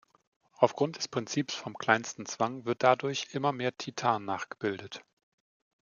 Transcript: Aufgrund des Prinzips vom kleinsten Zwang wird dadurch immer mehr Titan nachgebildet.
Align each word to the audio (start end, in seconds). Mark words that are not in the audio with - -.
Aufgrund 0.57 0.97
des 0.97 1.07
Prinzips 1.07 1.53
vom 1.53 1.77
kleinsten 1.77 2.25
Zwang 2.25 2.65
wird 2.65 2.81
dadurch 2.81 3.27
immer 3.35 3.51
mehr 3.51 3.77
Titan 3.77 4.25
nachgebildet. 4.25 5.05